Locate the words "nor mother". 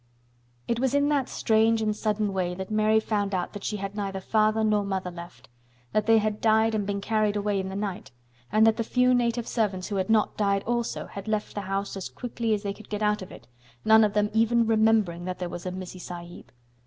4.63-5.11